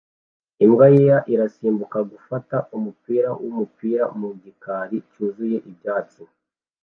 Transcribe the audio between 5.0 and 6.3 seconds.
cyuzuye ibyatsi